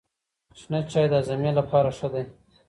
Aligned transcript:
شنه 0.59 0.79
چای 0.91 1.07
د 1.09 1.13
هاضمې 1.17 1.51
لپاره 1.59 1.89
ښه 1.97 2.07
دی. 2.13 2.23